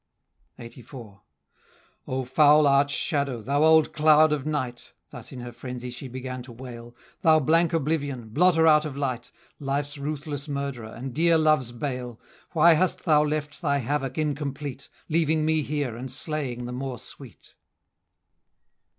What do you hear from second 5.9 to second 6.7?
she began to